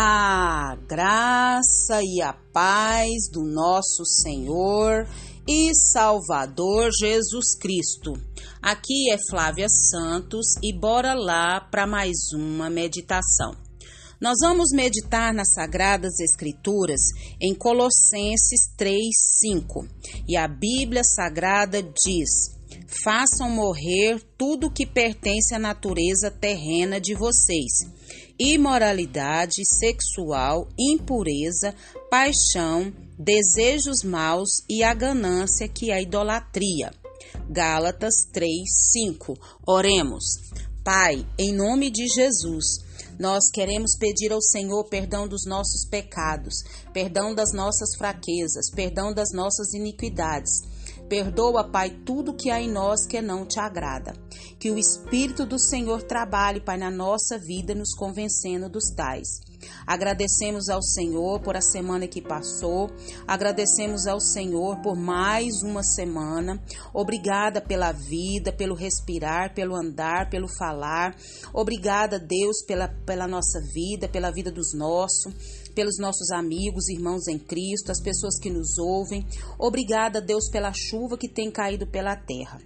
A 0.00 0.76
graça 0.86 2.00
e 2.04 2.22
a 2.22 2.32
paz 2.32 3.28
do 3.32 3.42
nosso 3.42 4.04
Senhor 4.04 5.08
e 5.44 5.74
Salvador 5.74 6.90
Jesus 6.96 7.56
Cristo. 7.58 8.12
Aqui 8.62 9.10
é 9.10 9.16
Flávia 9.28 9.66
Santos 9.68 10.54
e 10.62 10.72
bora 10.72 11.14
lá 11.14 11.60
para 11.60 11.84
mais 11.84 12.16
uma 12.32 12.70
meditação. 12.70 13.56
Nós 14.20 14.36
vamos 14.40 14.70
meditar 14.72 15.34
nas 15.34 15.52
Sagradas 15.52 16.20
Escrituras 16.20 17.00
em 17.40 17.52
Colossenses 17.52 18.72
3:5. 18.78 19.84
E 20.28 20.36
a 20.36 20.46
Bíblia 20.46 21.02
Sagrada 21.02 21.82
diz: 21.82 22.56
Façam 23.02 23.50
morrer 23.50 24.22
tudo 24.38 24.70
que 24.70 24.86
pertence 24.86 25.56
à 25.56 25.58
natureza 25.58 26.30
terrena 26.30 27.00
de 27.00 27.16
vocês 27.16 27.98
imoralidade 28.38 29.62
sexual, 29.64 30.68
impureza, 30.78 31.74
paixão, 32.10 32.92
desejos 33.18 34.02
maus 34.04 34.62
e 34.68 34.82
a 34.82 34.94
ganância, 34.94 35.68
que 35.68 35.90
é 35.90 35.94
a 35.94 36.02
idolatria. 36.02 36.92
Gálatas 37.50 38.14
3, 38.32 38.50
5. 38.92 39.34
Oremos. 39.66 40.24
Pai, 40.84 41.26
em 41.36 41.52
nome 41.52 41.90
de 41.90 42.06
Jesus, 42.06 42.78
nós 43.18 43.50
queremos 43.52 43.96
pedir 43.98 44.32
ao 44.32 44.40
Senhor 44.40 44.84
perdão 44.84 45.26
dos 45.26 45.44
nossos 45.44 45.86
pecados, 45.88 46.54
perdão 46.92 47.34
das 47.34 47.52
nossas 47.52 47.96
fraquezas, 47.98 48.70
perdão 48.74 49.12
das 49.12 49.32
nossas 49.34 49.74
iniquidades 49.74 50.77
Perdoa, 51.08 51.64
Pai, 51.64 51.90
tudo 52.04 52.34
que 52.34 52.50
há 52.50 52.60
em 52.60 52.70
nós 52.70 53.06
que 53.06 53.20
não 53.22 53.46
te 53.46 53.58
agrada. 53.58 54.12
Que 54.58 54.70
o 54.70 54.78
Espírito 54.78 55.46
do 55.46 55.58
Senhor 55.58 56.02
trabalhe, 56.02 56.60
Pai, 56.60 56.76
na 56.76 56.90
nossa 56.90 57.38
vida, 57.38 57.74
nos 57.74 57.94
convencendo 57.94 58.68
dos 58.68 58.90
tais. 58.90 59.47
Agradecemos 59.86 60.68
ao 60.68 60.82
Senhor 60.82 61.40
por 61.40 61.56
a 61.56 61.60
semana 61.60 62.06
que 62.06 62.20
passou, 62.20 62.90
agradecemos 63.26 64.06
ao 64.06 64.20
Senhor 64.20 64.80
por 64.82 64.96
mais 64.96 65.62
uma 65.62 65.82
semana. 65.82 66.62
Obrigada 66.92 67.60
pela 67.60 67.92
vida, 67.92 68.52
pelo 68.52 68.74
respirar, 68.74 69.54
pelo 69.54 69.74
andar, 69.74 70.30
pelo 70.30 70.48
falar. 70.48 71.16
Obrigada, 71.52 72.18
Deus, 72.18 72.62
pela, 72.66 72.88
pela 73.06 73.26
nossa 73.26 73.60
vida, 73.60 74.08
pela 74.08 74.30
vida 74.30 74.50
dos 74.50 74.74
nossos, 74.74 75.32
pelos 75.74 75.98
nossos 75.98 76.30
amigos, 76.30 76.88
irmãos 76.88 77.26
em 77.28 77.38
Cristo, 77.38 77.90
as 77.90 78.00
pessoas 78.00 78.38
que 78.38 78.50
nos 78.50 78.78
ouvem. 78.78 79.26
Obrigada, 79.58 80.20
Deus, 80.20 80.48
pela 80.50 80.72
chuva 80.72 81.16
que 81.16 81.28
tem 81.28 81.50
caído 81.50 81.86
pela 81.86 82.16
terra. 82.16 82.58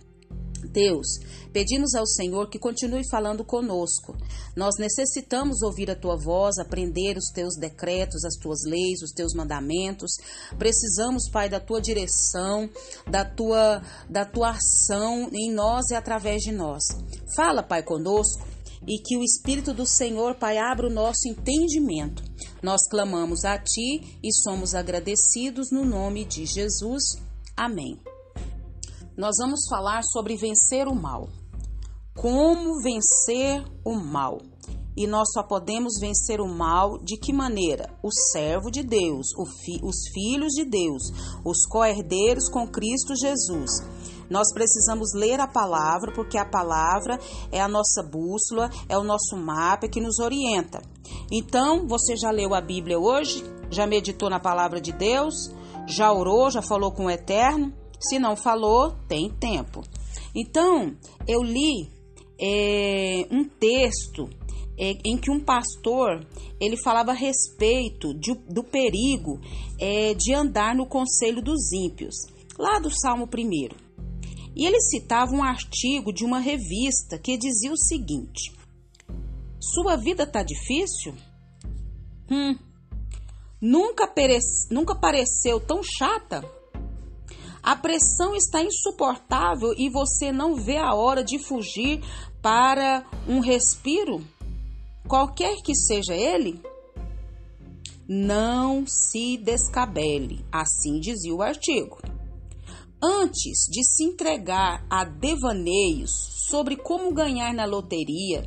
Deus, 0.73 1.07
pedimos 1.53 1.95
ao 1.95 2.07
Senhor 2.07 2.49
que 2.49 2.59
continue 2.59 3.03
falando 3.11 3.45
conosco. 3.45 4.17
Nós 4.57 4.75
necessitamos 4.79 5.63
ouvir 5.63 5.91
a 5.91 5.97
tua 5.97 6.17
voz, 6.17 6.59
aprender 6.59 7.17
os 7.17 7.31
teus 7.33 7.57
decretos, 7.57 8.25
as 8.25 8.35
tuas 8.37 8.61
leis, 8.65 9.03
os 9.03 9.13
teus 9.13 9.35
mandamentos. 9.35 10.13
Precisamos, 10.59 11.31
Pai, 11.31 11.49
da 11.49 11.61
tua 11.61 11.81
direção, 11.81 12.69
da 13.09 13.25
tua 13.25 13.83
da 14.09 14.25
tua 14.25 14.51
ação 14.51 15.29
em 15.33 15.53
nós 15.53 15.91
e 15.91 15.95
através 15.95 16.43
de 16.43 16.53
nós. 16.53 16.83
Fala, 17.37 17.63
Pai, 17.63 17.83
conosco 17.83 18.53
e 18.87 18.99
que 18.99 19.17
o 19.17 19.23
Espírito 19.23 19.73
do 19.73 19.87
Senhor, 19.87 20.35
Pai, 20.37 20.59
abra 20.59 20.87
o 20.87 20.93
nosso 20.93 21.29
entendimento. 21.29 22.23
Nós 22.63 22.81
clamamos 22.89 23.45
a 23.45 23.59
Ti 23.59 24.19
e 24.23 24.33
somos 24.43 24.75
agradecidos 24.75 25.71
no 25.71 25.85
nome 25.85 26.25
de 26.25 26.47
Jesus. 26.47 27.03
Amém 27.57 28.12
nós 29.17 29.35
vamos 29.39 29.61
falar 29.69 30.03
sobre 30.05 30.37
vencer 30.37 30.89
o 30.89 30.95
mal. 30.95 31.29
Como 32.17 32.81
vencer 32.83 33.63
o 33.85 33.95
mal? 33.95 34.41
E 34.97 35.07
nós 35.07 35.29
só 35.33 35.43
podemos 35.43 35.99
vencer 36.01 36.41
o 36.41 36.49
mal 36.49 36.99
de 36.99 37.17
que 37.19 37.33
maneira? 37.33 37.89
O 38.03 38.11
servo 38.11 38.71
de 38.71 38.83
Deus, 38.83 39.29
fi, 39.65 39.81
os 39.83 39.97
filhos 40.13 40.53
de 40.53 40.65
Deus, 40.65 41.03
os 41.45 41.67
co-herdeiros 41.67 42.49
com 42.49 42.67
Cristo 42.67 43.15
Jesus. 43.17 43.71
Nós 44.31 44.53
precisamos 44.53 45.13
ler 45.15 45.41
a 45.41 45.47
palavra, 45.47 46.13
porque 46.15 46.39
a 46.39 46.45
palavra 46.45 47.19
é 47.51 47.61
a 47.61 47.69
nossa 47.69 48.03
bússola, 48.03 48.71
é 48.89 48.97
o 48.97 49.05
nosso 49.05 49.37
mapa 49.37 49.89
que 49.89 50.01
nos 50.01 50.19
orienta. 50.19 50.83
Então, 51.31 51.87
você 51.87 52.17
já 52.17 52.31
leu 52.31 52.55
a 52.55 52.61
Bíblia 52.61 52.99
hoje? 52.99 53.45
Já 53.71 53.87
meditou 53.87 54.31
na 54.31 54.41
palavra 54.41 54.81
de 54.81 54.93
Deus? 54.93 55.35
Já 55.87 56.13
orou? 56.13 56.51
Já 56.51 56.63
falou 56.63 56.93
com 56.93 57.07
o 57.07 57.11
Eterno? 57.11 57.82
Se 58.03 58.19
não 58.19 58.37
falou, 58.37 58.93
tem 59.09 59.31
tempo. 59.31 59.83
Então, 60.35 60.97
eu 61.27 61.43
li 61.43 61.91
é, 62.41 63.27
um 63.31 63.45
texto 63.45 64.29
é, 64.79 64.99
em 65.05 65.17
que 65.17 65.31
um 65.31 65.39
pastor 65.39 66.27
ele 66.61 66.77
falava 66.77 67.13
a 67.13 67.15
respeito 67.15 68.15
de, 68.15 68.35
do 68.49 68.65
perigo 68.65 69.41
é, 69.79 70.15
de 70.15 70.35
andar 70.35 70.75
no 70.75 70.87
conselho 70.87 71.43
dos 71.43 71.73
ímpios, 71.73 72.15
lá 72.59 72.79
do 72.79 72.91
Salmo 72.91 73.25
1. 73.27 73.93
E 74.55 74.67
ele 74.67 74.81
citava 74.81 75.33
um 75.33 75.43
artigo 75.43 76.13
de 76.13 76.25
uma 76.25 76.39
revista 76.39 77.19
que 77.19 77.39
dizia 77.39 77.73
o 77.73 77.77
seguinte: 77.77 78.53
Sua 79.61 79.97
vida 79.97 80.27
tá 80.27 80.43
difícil? 80.43 81.15
Hum, 82.31 82.57
nunca, 83.61 84.13
nunca 84.71 84.95
pareceu 84.95 85.61
tão 85.61 85.83
chata? 85.83 86.43
A 87.63 87.77
pressão 87.77 88.35
está 88.35 88.61
insuportável 88.61 89.73
e 89.79 89.89
você 89.89 90.33
não 90.33 90.57
vê 90.57 90.79
a 90.79 90.95
hora 90.95 91.23
de 91.23 91.39
fugir 91.39 92.03
para 92.43 93.07
um 93.29 93.39
respiro, 93.39 94.21
qualquer 95.07 95.63
que 95.63 95.73
seja 95.77 96.13
ele? 96.13 96.61
Não 98.09 98.85
se 98.85 99.37
descabele, 99.37 100.45
assim 100.51 100.99
dizia 100.99 101.33
o 101.33 101.41
artigo. 101.41 102.01
Antes 103.01 103.69
de 103.71 103.85
se 103.85 104.05
entregar 104.05 104.85
a 104.91 105.05
devaneios 105.05 106.11
sobre 106.49 106.77
como 106.77 107.15
ganhar 107.15 107.55
na 107.55 107.65
loteria, 107.65 108.43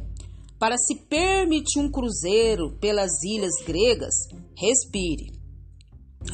para 0.60 0.78
se 0.78 0.96
permitir 0.96 1.80
um 1.80 1.90
cruzeiro 1.90 2.72
pelas 2.80 3.24
ilhas 3.24 3.56
gregas, 3.66 4.14
respire. 4.58 5.32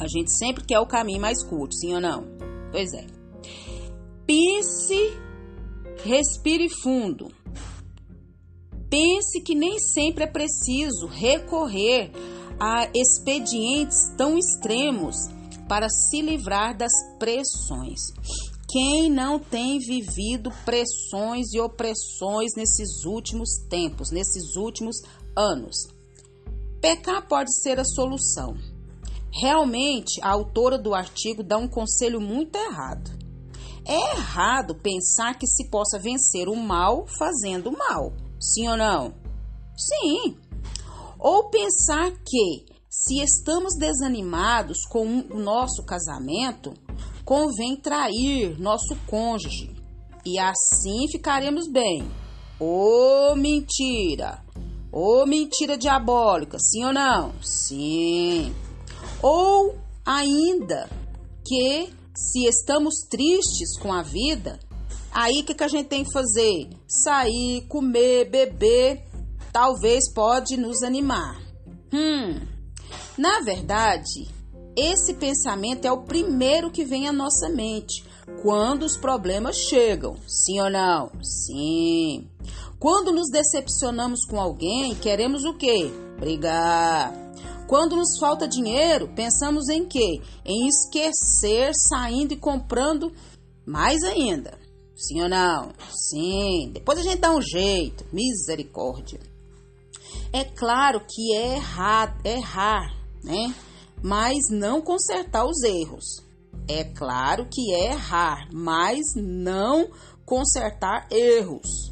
A 0.00 0.08
gente 0.08 0.36
sempre 0.36 0.64
quer 0.64 0.80
o 0.80 0.86
caminho 0.86 1.20
mais 1.20 1.44
curto, 1.44 1.74
sim 1.74 1.94
ou 1.94 2.00
não? 2.00 2.51
Pois 2.72 2.92
é. 2.94 3.06
Pense, 4.26 5.12
respire 6.02 6.68
fundo. 6.70 7.30
Pense 8.88 9.40
que 9.42 9.54
nem 9.54 9.78
sempre 9.78 10.24
é 10.24 10.26
preciso 10.26 11.06
recorrer 11.06 12.10
a 12.58 12.88
expedientes 12.94 14.08
tão 14.16 14.38
extremos 14.38 15.16
para 15.68 15.88
se 15.88 16.22
livrar 16.22 16.76
das 16.76 16.92
pressões. 17.18 18.00
Quem 18.70 19.10
não 19.10 19.38
tem 19.38 19.78
vivido 19.78 20.50
pressões 20.64 21.52
e 21.52 21.60
opressões 21.60 22.52
nesses 22.56 23.04
últimos 23.04 23.50
tempos, 23.68 24.10
nesses 24.10 24.56
últimos 24.56 24.96
anos? 25.36 25.76
Pecar 26.80 27.28
pode 27.28 27.54
ser 27.60 27.78
a 27.78 27.84
solução 27.84 28.56
Realmente, 29.32 30.20
a 30.22 30.30
autora 30.30 30.76
do 30.76 30.94
artigo 30.94 31.42
dá 31.42 31.56
um 31.56 31.66
conselho 31.66 32.20
muito 32.20 32.56
errado. 32.56 33.10
É 33.84 34.16
errado 34.16 34.74
pensar 34.74 35.38
que 35.38 35.46
se 35.46 35.68
possa 35.68 35.98
vencer 35.98 36.48
o 36.48 36.54
mal 36.54 37.06
fazendo 37.18 37.72
mal. 37.72 38.12
Sim 38.38 38.68
ou 38.68 38.76
não? 38.76 39.14
Sim. 39.76 40.36
Ou 41.18 41.48
pensar 41.48 42.12
que, 42.24 42.66
se 42.88 43.20
estamos 43.20 43.74
desanimados 43.76 44.84
com 44.84 45.04
o 45.30 45.38
nosso 45.38 45.82
casamento, 45.84 46.74
convém 47.24 47.76
trair 47.76 48.60
nosso 48.60 48.94
cônjuge 49.06 49.74
e 50.24 50.38
assim 50.38 51.08
ficaremos 51.10 51.68
bem. 51.68 52.04
Ô 52.60 53.30
oh, 53.32 53.36
mentira! 53.36 54.44
Ô 54.92 55.22
oh, 55.22 55.26
mentira 55.26 55.76
diabólica, 55.76 56.58
sim 56.58 56.84
ou 56.84 56.92
não? 56.92 57.32
Sim. 57.42 58.54
Ou 59.22 59.74
ainda 60.04 60.88
que 61.46 61.92
se 62.14 62.46
estamos 62.46 62.94
tristes 63.10 63.78
com 63.78 63.92
a 63.92 64.02
vida, 64.02 64.58
aí 65.12 65.40
o 65.40 65.44
que, 65.44 65.54
que 65.54 65.64
a 65.64 65.68
gente 65.68 65.88
tem 65.88 66.04
que 66.04 66.12
fazer? 66.12 66.68
Sair, 66.86 67.62
comer, 67.68 68.30
beber, 68.30 69.04
talvez 69.52 70.12
pode 70.12 70.56
nos 70.56 70.82
animar. 70.82 71.40
Hum, 71.92 72.40
na 73.16 73.40
verdade, 73.40 74.28
esse 74.76 75.14
pensamento 75.14 75.84
é 75.84 75.92
o 75.92 76.02
primeiro 76.02 76.70
que 76.70 76.84
vem 76.84 77.06
à 77.06 77.12
nossa 77.12 77.48
mente 77.48 78.04
quando 78.42 78.84
os 78.84 78.96
problemas 78.96 79.56
chegam. 79.56 80.16
Sim 80.26 80.60
ou 80.60 80.70
não? 80.70 81.10
Sim. 81.22 82.26
Quando 82.78 83.12
nos 83.12 83.30
decepcionamos 83.30 84.24
com 84.24 84.40
alguém, 84.40 84.94
queremos 84.94 85.44
o 85.44 85.54
quê? 85.54 85.90
Brigar. 86.18 87.12
Quando 87.72 87.96
nos 87.96 88.18
falta 88.20 88.46
dinheiro, 88.46 89.08
pensamos 89.16 89.70
em 89.70 89.86
quê? 89.88 90.20
Em 90.44 90.68
esquecer, 90.68 91.72
saindo 91.74 92.34
e 92.34 92.36
comprando 92.36 93.10
mais 93.64 94.02
ainda. 94.02 94.58
Sim 94.94 95.22
ou 95.22 95.28
não? 95.30 95.72
Sim. 95.90 96.70
Depois 96.74 96.98
a 96.98 97.02
gente 97.02 97.20
dá 97.20 97.34
um 97.34 97.40
jeito. 97.40 98.04
Misericórdia. 98.12 99.20
É 100.34 100.44
claro 100.44 101.00
que 101.08 101.34
é 101.34 101.54
errar, 101.54 102.20
errar, 102.26 102.94
né? 103.24 103.54
Mas 104.02 104.50
não 104.50 104.82
consertar 104.82 105.46
os 105.46 105.62
erros. 105.62 106.22
É 106.68 106.84
claro 106.84 107.48
que 107.50 107.72
é 107.72 107.92
errar, 107.92 108.50
mas 108.52 109.00
não 109.16 109.88
consertar 110.26 111.08
erros. 111.10 111.90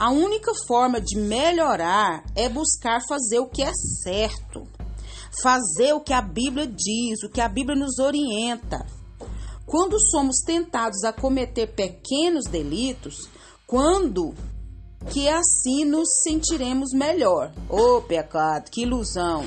A 0.00 0.10
única 0.10 0.50
forma 0.66 0.98
de 0.98 1.18
melhorar 1.18 2.24
é 2.34 2.48
buscar 2.48 3.02
fazer 3.06 3.38
o 3.38 3.46
que 3.46 3.62
é 3.62 3.70
certo, 4.02 4.66
fazer 5.42 5.92
o 5.92 6.00
que 6.00 6.14
a 6.14 6.22
Bíblia 6.22 6.66
diz, 6.66 7.22
o 7.22 7.28
que 7.28 7.38
a 7.38 7.46
Bíblia 7.46 7.76
nos 7.76 7.98
orienta. 7.98 8.78
Quando 9.66 10.00
somos 10.00 10.38
tentados 10.38 11.04
a 11.04 11.12
cometer 11.12 11.74
pequenos 11.74 12.46
delitos, 12.46 13.28
quando 13.66 14.34
que 15.10 15.28
assim 15.28 15.84
nos 15.84 16.22
sentiremos 16.22 16.94
melhor? 16.94 17.52
Ô 17.68 17.98
oh, 17.98 18.00
pecado, 18.00 18.70
que 18.70 18.84
ilusão! 18.84 19.44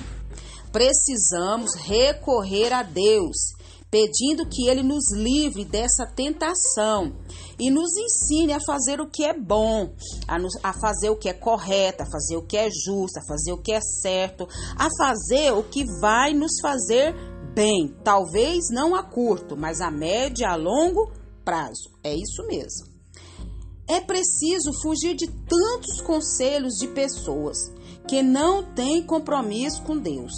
Precisamos 0.71 1.71
recorrer 1.77 2.71
a 2.71 2.83
Deus 2.83 3.55
pedindo 3.93 4.49
que 4.49 4.67
Ele 4.67 4.81
nos 4.81 5.13
livre 5.13 5.63
dessa 5.63 6.07
tentação 6.07 7.13
e 7.59 7.69
nos 7.69 7.95
ensine 7.95 8.51
a 8.51 8.59
fazer 8.59 8.99
o 8.99 9.07
que 9.07 9.23
é 9.23 9.39
bom, 9.39 9.93
a, 10.27 10.39
nos, 10.39 10.53
a 10.63 10.73
fazer 10.73 11.11
o 11.11 11.15
que 11.15 11.29
é 11.29 11.33
correto, 11.33 12.01
a 12.01 12.09
fazer 12.09 12.35
o 12.35 12.41
que 12.41 12.57
é 12.57 12.71
justo, 12.71 13.19
a 13.19 13.27
fazer 13.27 13.51
o 13.51 13.61
que 13.61 13.71
é 13.71 13.79
certo, 13.79 14.47
a 14.75 14.87
fazer 14.97 15.51
o 15.51 15.61
que 15.61 15.85
vai 16.01 16.33
nos 16.33 16.53
fazer 16.59 17.13
bem, 17.53 17.95
talvez 18.03 18.63
não 18.71 18.95
a 18.95 19.03
curto, 19.03 19.55
mas 19.55 19.79
a 19.79 19.91
médio 19.91 20.47
a 20.47 20.55
longo 20.55 21.11
prazo. 21.45 21.91
É 22.03 22.15
isso 22.15 22.43
mesmo. 22.47 22.91
É 23.87 24.01
preciso 24.01 24.71
fugir 24.81 25.13
de 25.13 25.27
tantos 25.27 26.01
conselhos 26.01 26.73
de 26.79 26.87
pessoas 26.87 27.71
que 28.07 28.23
não 28.23 28.63
têm 28.73 29.05
compromisso 29.05 29.83
com 29.83 29.95
Deus. 29.95 30.33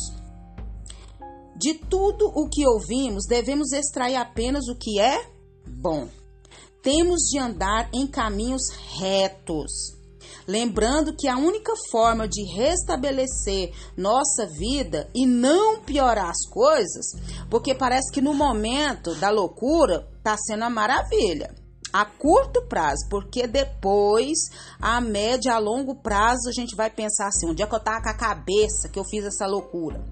De 1.56 1.74
tudo 1.74 2.28
o 2.28 2.50
que 2.50 2.68
ouvimos, 2.68 3.26
devemos 3.26 3.72
extrair 3.72 4.16
apenas 4.16 4.68
o 4.68 4.76
que 4.76 5.00
é 5.00 5.26
bom. 5.66 6.08
Temos 6.82 7.22
de 7.32 7.40
andar 7.40 7.90
em 7.94 8.06
caminhos 8.06 8.70
retos. 9.00 9.96
Lembrando 10.48 11.16
que 11.16 11.28
a 11.28 11.38
única 11.38 11.74
forma 11.90 12.28
de 12.28 12.44
restabelecer 12.54 13.74
nossa 13.98 14.46
vida 14.46 15.10
e 15.16 15.26
não 15.26 15.82
piorar 15.82 16.30
as 16.30 16.46
coisas, 16.48 17.06
porque 17.50 17.74
parece 17.74 18.12
que 18.12 18.22
no 18.22 18.34
momento 18.34 19.16
da 19.16 19.32
loucura 19.32 20.08
está 20.18 20.36
sendo 20.38 20.64
a 20.64 20.70
maravilha 20.70 21.56
a 21.96 22.04
curto 22.04 22.62
prazo, 22.64 23.08
porque 23.10 23.48
depois, 23.48 24.38
a 24.82 25.00
média, 25.00 25.54
a 25.54 25.60
longo 25.60 25.96
prazo, 25.96 26.50
a 26.50 26.52
gente 26.52 26.76
vai 26.76 26.90
pensar 26.90 27.28
assim: 27.28 27.48
onde 27.48 27.64
é 27.64 27.68
que 27.68 27.74
eu 27.74 27.80
tava 27.80 28.02
com 28.02 28.10
a 28.10 28.14
cabeça 28.14 28.90
que 28.90 29.00
eu 29.00 29.06
fiz 29.06 29.24
essa 29.24 29.48
loucura? 29.48 30.04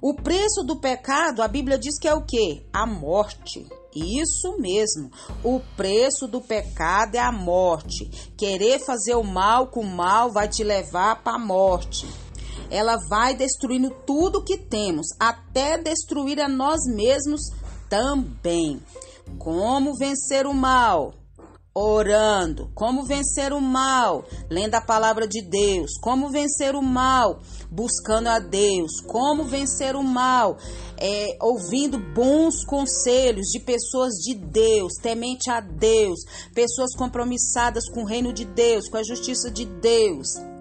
O 0.00 0.14
preço 0.14 0.62
do 0.62 0.76
pecado, 0.76 1.42
a 1.42 1.48
Bíblia 1.48 1.78
diz 1.78 1.98
que 1.98 2.08
é 2.08 2.14
o 2.14 2.24
quê? 2.24 2.66
A 2.72 2.86
morte. 2.86 3.66
Isso 3.94 4.58
mesmo. 4.58 5.10
O 5.42 5.60
preço 5.76 6.28
do 6.28 6.40
pecado 6.40 7.14
é 7.14 7.18
a 7.18 7.32
morte. 7.32 8.04
Querer 8.36 8.78
fazer 8.78 9.14
o 9.14 9.24
mal 9.24 9.68
com 9.68 9.80
o 9.80 9.86
mal 9.86 10.30
vai 10.30 10.48
te 10.48 10.62
levar 10.62 11.22
para 11.22 11.36
a 11.36 11.38
morte. 11.38 12.06
Ela 12.70 12.96
vai 13.08 13.34
destruindo 13.34 13.90
tudo 14.06 14.44
que 14.44 14.58
temos, 14.58 15.06
até 15.18 15.78
destruir 15.78 16.40
a 16.40 16.48
nós 16.48 16.80
mesmos 16.86 17.40
também. 17.88 18.82
Como 19.38 19.96
vencer 19.96 20.46
o 20.46 20.52
mal? 20.52 21.14
Orando. 21.78 22.70
Como 22.74 23.04
vencer 23.04 23.52
o 23.52 23.60
mal? 23.60 24.24
Lendo 24.48 24.74
a 24.76 24.80
palavra 24.80 25.28
de 25.28 25.42
Deus. 25.42 25.98
Como 26.00 26.30
vencer 26.30 26.74
o 26.74 26.82
mal? 26.82 27.40
Buscando 27.70 28.28
a 28.28 28.38
Deus. 28.38 29.00
Como 29.06 29.44
vencer 29.44 29.94
o 29.94 30.02
mal? 30.02 30.56
É, 30.98 31.36
ouvindo 31.42 31.98
bons 31.98 32.64
conselhos 32.64 33.48
de 33.48 33.60
pessoas 33.60 34.14
de 34.14 34.34
Deus, 34.34 34.94
temente 34.94 35.50
a 35.50 35.60
Deus, 35.60 36.20
pessoas 36.54 36.96
compromissadas 36.96 37.86
com 37.90 38.02
o 38.02 38.06
reino 38.06 38.32
de 38.32 38.46
Deus, 38.46 38.88
com 38.88 38.96
a 38.96 39.02
justiça 39.02 39.50
de 39.50 39.66
Deus. 39.66 40.55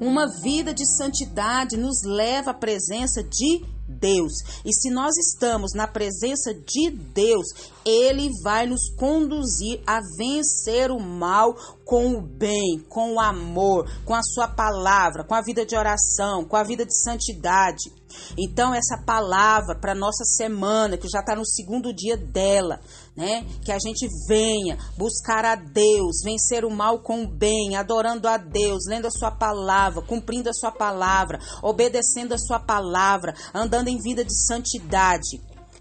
Uma 0.00 0.26
vida 0.42 0.74
de 0.74 0.86
santidade 0.96 1.76
nos 1.76 2.02
leva 2.04 2.50
à 2.50 2.54
presença 2.54 3.22
de 3.22 3.64
Deus. 3.86 4.32
E 4.64 4.72
se 4.72 4.90
nós 4.90 5.16
estamos 5.16 5.72
na 5.74 5.86
presença 5.86 6.52
de 6.54 6.90
Deus, 6.90 7.46
Ele 7.84 8.28
vai 8.42 8.66
nos 8.66 8.90
conduzir 8.96 9.80
a 9.86 10.00
vencer 10.16 10.90
o 10.90 10.98
mal 10.98 11.54
com 11.84 12.16
o 12.16 12.20
bem, 12.20 12.84
com 12.88 13.14
o 13.14 13.20
amor, 13.20 13.88
com 14.04 14.14
a 14.14 14.22
Sua 14.22 14.48
palavra, 14.48 15.24
com 15.24 15.34
a 15.34 15.42
vida 15.42 15.64
de 15.64 15.76
oração, 15.76 16.44
com 16.44 16.56
a 16.56 16.64
vida 16.64 16.84
de 16.84 16.96
santidade. 17.02 17.92
Então, 18.38 18.74
essa 18.74 18.98
palavra 19.04 19.74
para 19.78 19.94
nossa 19.94 20.24
semana, 20.24 20.96
que 20.96 21.08
já 21.08 21.20
está 21.20 21.36
no 21.36 21.46
segundo 21.46 21.92
dia 21.92 22.16
dela, 22.16 22.80
né? 23.16 23.46
Que 23.64 23.72
a 23.72 23.78
gente 23.78 24.08
venha 24.28 24.78
buscar 24.96 25.44
a 25.44 25.54
Deus, 25.54 26.22
vencer 26.24 26.64
o 26.64 26.70
mal 26.70 27.00
com 27.00 27.24
o 27.24 27.28
bem, 27.28 27.76
adorando 27.76 28.28
a 28.28 28.36
Deus, 28.36 28.86
lendo 28.88 29.06
a 29.06 29.10
Sua 29.10 29.30
palavra, 29.30 30.02
cumprindo 30.02 30.48
a 30.48 30.54
Sua 30.54 30.72
palavra, 30.72 31.38
obedecendo 31.62 32.32
a 32.32 32.38
Sua 32.38 32.58
palavra, 32.58 33.34
andando 33.54 33.88
em 33.88 33.98
vida 33.98 34.24
de 34.24 34.34
santidade. 34.46 35.40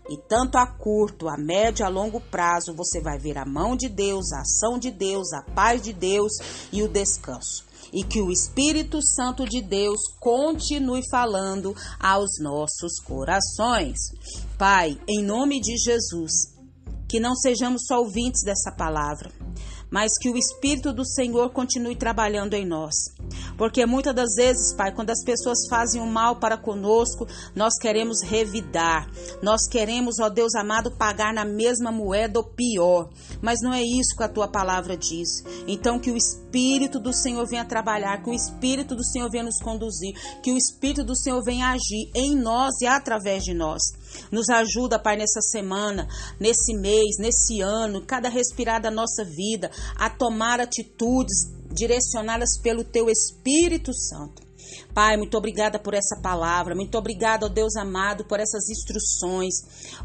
E 0.09 0.17
tanto 0.27 0.57
a 0.57 0.67
curto, 0.67 1.29
a 1.29 1.37
médio, 1.37 1.85
a 1.85 1.89
longo 1.89 2.19
prazo, 2.19 2.75
você 2.75 3.01
vai 3.01 3.17
ver 3.17 3.37
a 3.37 3.45
mão 3.45 3.75
de 3.75 3.87
Deus, 3.87 4.33
a 4.33 4.41
ação 4.41 4.77
de 4.77 4.91
Deus, 4.91 5.31
a 5.31 5.41
paz 5.41 5.81
de 5.81 5.93
Deus 5.93 6.33
e 6.73 6.83
o 6.83 6.89
descanso 6.89 7.72
e 7.93 8.03
que 8.03 8.19
o 8.21 8.31
Espírito 8.31 8.99
Santo 9.01 9.45
de 9.45 9.61
Deus 9.61 9.99
continue 10.19 11.01
falando 11.11 11.75
aos 11.99 12.39
nossos 12.41 12.99
corações. 13.05 13.99
Pai, 14.57 14.99
em 15.07 15.23
nome 15.23 15.61
de 15.61 15.77
Jesus, 15.77 16.31
que 17.07 17.19
não 17.19 17.35
sejamos 17.35 17.83
só 17.87 17.99
ouvintes 17.99 18.41
dessa 18.43 18.71
palavra, 18.71 19.31
mas 19.91 20.17
que 20.17 20.29
o 20.29 20.35
Espírito 20.35 20.91
do 20.91 21.05
Senhor 21.05 21.51
continue 21.51 21.95
trabalhando 21.95 22.55
em 22.55 22.65
nós. 22.65 22.95
Porque 23.57 23.85
muitas 23.85 24.13
das 24.15 24.33
vezes, 24.35 24.73
Pai, 24.73 24.91
quando 24.93 25.09
as 25.09 25.23
pessoas 25.23 25.67
fazem 25.69 26.01
o 26.01 26.07
mal 26.07 26.37
para 26.37 26.57
conosco, 26.57 27.27
nós 27.55 27.73
queremos 27.79 28.21
revidar. 28.23 29.09
Nós 29.41 29.67
queremos, 29.67 30.19
ó 30.19 30.29
Deus 30.29 30.55
amado, 30.55 30.91
pagar 30.91 31.33
na 31.33 31.45
mesma 31.45 31.91
moeda 31.91 32.39
ou 32.39 32.45
pior. 32.45 33.09
Mas 33.41 33.59
não 33.61 33.73
é 33.73 33.81
isso 33.81 34.15
que 34.17 34.23
a 34.23 34.29
tua 34.29 34.47
palavra 34.47 34.97
diz. 34.97 35.43
Então, 35.67 35.99
que 35.99 36.11
o 36.11 36.17
Espírito 36.17 36.99
do 36.99 37.13
Senhor 37.13 37.45
venha 37.47 37.65
trabalhar, 37.65 38.21
que 38.21 38.29
o 38.29 38.33
Espírito 38.33 38.95
do 38.95 39.05
Senhor 39.05 39.29
venha 39.29 39.43
nos 39.43 39.59
conduzir, 39.61 40.13
que 40.41 40.51
o 40.51 40.57
Espírito 40.57 41.03
do 41.03 41.15
Senhor 41.15 41.41
venha 41.43 41.69
agir 41.69 42.11
em 42.15 42.35
nós 42.35 42.73
e 42.81 42.87
através 42.87 43.43
de 43.43 43.53
nós. 43.53 43.81
Nos 44.31 44.49
ajuda, 44.49 44.99
Pai, 44.99 45.15
nessa 45.15 45.41
semana, 45.41 46.07
nesse 46.39 46.73
mês, 46.75 47.17
nesse 47.19 47.61
ano, 47.61 48.05
cada 48.05 48.29
respirar 48.29 48.81
da 48.81 48.91
nossa 48.91 49.23
vida, 49.23 49.71
a 49.95 50.09
tomar 50.09 50.59
atitudes 50.59 51.62
direcionadas 51.73 52.57
pelo 52.61 52.83
Teu 52.83 53.09
Espírito 53.09 53.93
Santo. 53.93 54.43
Pai, 54.93 55.17
muito 55.17 55.37
obrigada 55.37 55.77
por 55.77 55.93
essa 55.93 56.19
palavra, 56.21 56.75
muito 56.75 56.97
obrigada, 56.97 57.45
ó 57.45 57.49
Deus 57.49 57.75
amado, 57.75 58.25
por 58.25 58.39
essas 58.39 58.69
instruções, 58.69 59.53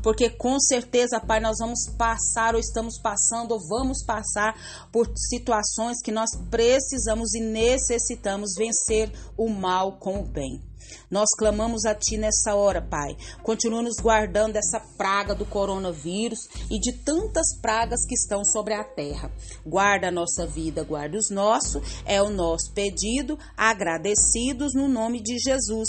porque 0.02 0.28
com 0.30 0.58
certeza, 0.58 1.20
Pai, 1.20 1.40
nós 1.40 1.56
vamos 1.58 1.88
passar 1.96 2.54
ou 2.54 2.60
estamos 2.60 3.00
passando 3.00 3.52
ou 3.52 3.60
vamos 3.68 4.04
passar 4.04 4.54
por 4.92 5.10
situações 5.16 6.02
que 6.02 6.12
nós 6.12 6.30
precisamos 6.50 7.34
e 7.34 7.40
necessitamos 7.40 8.54
vencer 8.56 9.12
o 9.36 9.48
mal 9.48 9.98
com 9.98 10.20
o 10.20 10.26
bem. 10.26 10.67
Nós 11.10 11.28
clamamos 11.38 11.84
a 11.84 11.94
Ti 11.94 12.16
nessa 12.16 12.54
hora, 12.54 12.80
Pai. 12.82 13.16
Continua 13.42 13.82
nos 13.82 13.96
guardando 14.00 14.54
dessa 14.54 14.80
praga 14.96 15.34
do 15.34 15.44
coronavírus 15.44 16.38
e 16.70 16.78
de 16.78 16.92
tantas 16.92 17.58
pragas 17.60 18.04
que 18.06 18.14
estão 18.14 18.44
sobre 18.44 18.74
a 18.74 18.84
terra. 18.84 19.30
Guarda 19.66 20.08
a 20.08 20.12
nossa 20.12 20.46
vida, 20.46 20.82
guarda 20.84 21.16
os 21.16 21.30
nossos, 21.30 21.82
é 22.04 22.22
o 22.22 22.30
nosso 22.30 22.72
pedido, 22.72 23.38
agradecidos 23.56 24.74
no 24.74 24.88
nome 24.88 25.20
de 25.20 25.38
Jesus. 25.38 25.88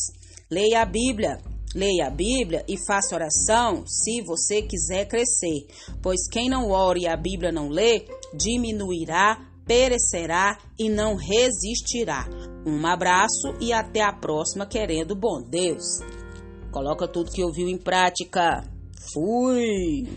Leia 0.50 0.82
a 0.82 0.86
Bíblia. 0.86 1.40
Leia 1.76 2.08
a 2.08 2.10
Bíblia 2.10 2.66
e 2.68 2.76
faça 2.88 3.14
oração 3.14 3.86
se 3.86 4.24
você 4.24 4.64
quiser 4.64 5.08
crescer, 5.08 5.68
pois 6.02 6.28
quem 6.28 6.50
não 6.50 6.72
ora 6.72 6.98
e 6.98 7.06
a 7.06 7.16
Bíblia 7.16 7.52
não 7.52 7.70
lê, 7.70 8.08
diminuirá 8.34 9.50
perecerá 9.70 10.58
e 10.80 10.90
não 10.90 11.16
resistirá. 11.16 12.28
Um 12.66 12.86
abraço 12.86 13.56
e 13.60 13.72
até 13.72 14.02
a 14.02 14.12
próxima, 14.12 14.66
querendo 14.66 15.16
bom 15.16 15.42
Deus. 15.42 16.00
Coloca 16.72 17.08
tudo 17.08 17.32
que 17.32 17.44
ouviu 17.44 17.68
em 17.68 17.78
prática. 17.78 18.64
Fui! 19.14 20.08